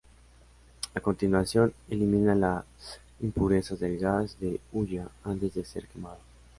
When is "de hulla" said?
4.39-5.07